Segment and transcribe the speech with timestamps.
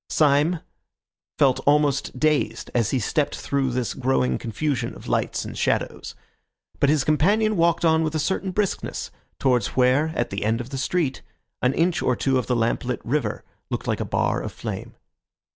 [0.09, 0.61] Syme
[1.37, 6.15] felt almost dazed as he stepped through this growing confusion of lights and shadows;
[6.79, 10.71] but his companion walked on with a certain briskness, towards where, at the end of
[10.71, 11.21] the street,
[11.61, 14.95] an inch or two of the lamplit river looked like a bar of flame.